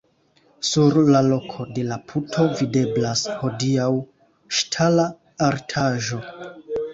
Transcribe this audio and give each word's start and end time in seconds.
Sur 0.67 0.95
la 1.15 1.19
loko 1.25 1.65
de 1.75 1.83
la 1.89 1.97
puto 2.11 2.45
videblas 2.61 3.21
hodiaŭ 3.43 3.91
ŝtala 4.61 5.07
artaĵo. 5.51 6.21